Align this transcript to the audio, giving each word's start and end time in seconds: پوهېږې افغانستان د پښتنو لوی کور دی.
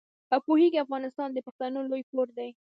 پوهېږې 0.45 0.83
افغانستان 0.85 1.29
د 1.33 1.37
پښتنو 1.47 1.79
لوی 1.89 2.03
کور 2.11 2.27
دی. 2.37 2.49